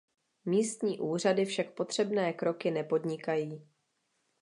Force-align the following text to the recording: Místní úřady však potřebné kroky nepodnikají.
Místní 0.45 0.99
úřady 0.99 1.45
však 1.45 1.71
potřebné 1.73 2.33
kroky 2.33 2.71
nepodnikají. 2.71 3.67